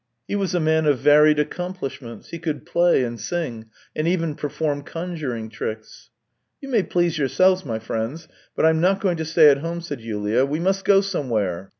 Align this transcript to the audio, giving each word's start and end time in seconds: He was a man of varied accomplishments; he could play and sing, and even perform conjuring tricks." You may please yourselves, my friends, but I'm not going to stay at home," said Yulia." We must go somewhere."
He 0.27 0.35
was 0.35 0.55
a 0.55 0.59
man 0.59 0.87
of 0.87 0.97
varied 0.97 1.37
accomplishments; 1.37 2.29
he 2.29 2.39
could 2.39 2.65
play 2.65 3.03
and 3.03 3.19
sing, 3.19 3.67
and 3.95 4.07
even 4.07 4.33
perform 4.33 4.81
conjuring 4.81 5.47
tricks." 5.49 6.09
You 6.59 6.69
may 6.69 6.81
please 6.81 7.19
yourselves, 7.19 7.63
my 7.63 7.77
friends, 7.77 8.27
but 8.55 8.65
I'm 8.65 8.81
not 8.81 8.99
going 8.99 9.17
to 9.17 9.25
stay 9.25 9.49
at 9.51 9.59
home," 9.59 9.79
said 9.79 10.01
Yulia." 10.01 10.43
We 10.47 10.59
must 10.59 10.85
go 10.85 11.01
somewhere." 11.01 11.69